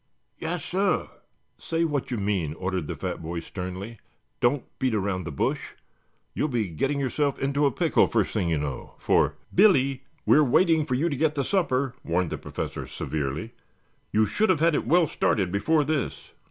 [0.39, 1.09] "Yassir."
[1.59, 3.99] "Say what you mean," ordered the fat boy sternly.
[4.39, 5.73] "Don't beat around the bush.
[6.33, 10.01] You'll be getting yourself into a pickle first thing you know, for" "Billy!
[10.25, 13.53] We are waiting for you to get the supper," warned the Professor severely.
[14.11, 16.31] "You should have had it well started before this."